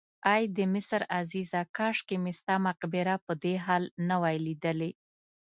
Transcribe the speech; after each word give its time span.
ای 0.33 0.43
د 0.55 0.57
مصر 0.73 1.01
عزیزه 1.19 1.61
کاشکې 1.77 2.17
مې 2.23 2.33
ستا 2.39 2.55
مقبره 2.67 3.15
په 3.25 3.33
دې 3.43 3.55
حال 3.65 3.83
نه 4.07 4.15
وای 4.21 4.37
لیدلې. 4.45 4.91